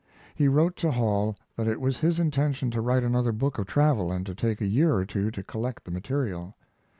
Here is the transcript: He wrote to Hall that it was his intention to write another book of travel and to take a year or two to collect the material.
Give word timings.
He 0.33 0.47
wrote 0.47 0.75
to 0.77 0.89
Hall 0.89 1.35
that 1.55 1.67
it 1.67 1.79
was 1.79 1.99
his 1.99 2.19
intention 2.19 2.71
to 2.71 2.81
write 2.81 3.03
another 3.03 3.31
book 3.31 3.59
of 3.59 3.67
travel 3.67 4.11
and 4.11 4.25
to 4.25 4.33
take 4.33 4.59
a 4.59 4.65
year 4.65 4.95
or 4.95 5.05
two 5.05 5.29
to 5.29 5.43
collect 5.43 5.85
the 5.85 5.91
material. 5.91 6.55